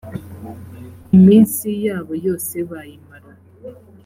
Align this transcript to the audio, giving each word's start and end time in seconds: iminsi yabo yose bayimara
iminsi 1.15 1.67
yabo 1.85 2.13
yose 2.25 2.55
bayimara 2.69 3.31